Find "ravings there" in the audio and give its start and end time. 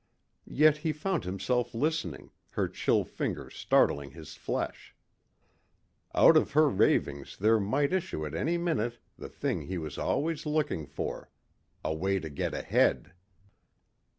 6.69-7.59